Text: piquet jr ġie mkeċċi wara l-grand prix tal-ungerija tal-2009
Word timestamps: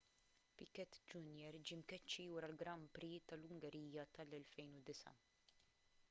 piquet 0.59 0.95
jr 1.09 1.57
ġie 1.69 1.75
mkeċċi 1.81 2.25
wara 2.37 2.49
l-grand 2.53 2.89
prix 2.95 3.27
tal-ungerija 3.33 4.07
tal-2009 4.19 5.15